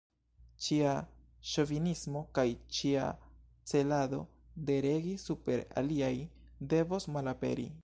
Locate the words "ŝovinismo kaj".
1.49-2.45